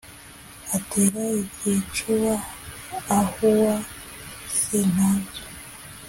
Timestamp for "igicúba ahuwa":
1.41-3.75